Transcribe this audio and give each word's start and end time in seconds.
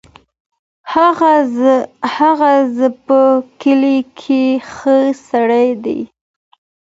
هغه 2.17 2.51
ز 2.77 2.79
په 3.05 3.19
کلي 3.61 3.97
کې 4.19 4.43
ښه 4.73 4.97
سړی 5.29 5.67
دی. 5.83 5.99